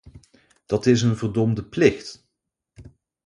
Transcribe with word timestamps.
Dat 0.65 0.85
is 0.85 1.01
een 1.01 1.17
verdomde 1.17 1.63
plicht! 1.65 2.27